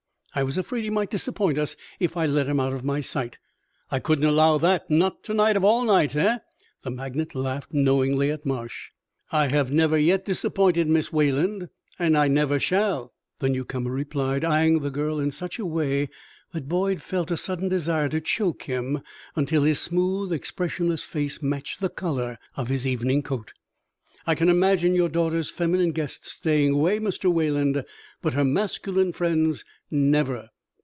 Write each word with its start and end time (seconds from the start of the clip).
I 0.33 0.43
was 0.43 0.57
afraid 0.57 0.85
he 0.85 0.89
might 0.89 1.09
disappoint 1.09 1.57
us 1.57 1.75
if 1.99 2.15
I 2.15 2.25
let 2.25 2.47
him 2.47 2.57
out 2.57 2.71
of 2.71 2.85
my 2.85 3.01
sight. 3.01 3.37
I 3.91 3.99
couldn't 3.99 4.23
allow 4.29 4.57
that 4.59 4.89
not 4.89 5.25
to 5.25 5.33
night 5.33 5.57
of 5.57 5.65
all 5.65 5.83
nights, 5.83 6.15
eh?" 6.15 6.37
The 6.83 6.89
magnate 6.89 7.35
laughed 7.35 7.73
knowingly 7.73 8.31
at 8.31 8.45
Marsh. 8.45 8.91
"I 9.33 9.47
have 9.47 9.73
never 9.73 9.97
yet 9.97 10.23
disappointed 10.23 10.87
Miss 10.87 11.11
Wayland, 11.11 11.67
and 11.99 12.17
I 12.17 12.29
never 12.29 12.61
shall," 12.61 13.13
the 13.39 13.49
new 13.49 13.65
comer 13.65 13.91
replied, 13.91 14.45
eying 14.45 14.79
the 14.79 14.89
girl 14.89 15.19
in 15.19 15.31
such 15.31 15.59
a 15.59 15.65
way 15.65 16.07
that 16.53 16.69
Boyd 16.69 17.01
felt 17.01 17.29
a 17.29 17.35
sudden 17.35 17.67
desire 17.67 18.07
to 18.07 18.21
choke 18.21 18.63
him 18.63 19.01
until 19.35 19.63
his 19.63 19.81
smooth, 19.81 20.31
expressionless 20.31 21.03
face 21.03 21.41
matched 21.43 21.81
the 21.81 21.89
color 21.89 22.39
of 22.55 22.69
his 22.69 22.87
evening 22.87 23.21
coat. 23.21 23.51
"I 24.27 24.35
can 24.35 24.49
imagine 24.49 24.93
your 24.93 25.09
daughter's 25.09 25.49
feminine 25.49 25.93
guests 25.93 26.31
staying 26.31 26.73
away, 26.75 26.99
Mr. 26.99 27.33
Wayland, 27.33 27.83
but 28.21 28.35
her 28.35 28.45
masculine 28.45 29.13
friends, 29.13 29.65
never!" 29.89 30.49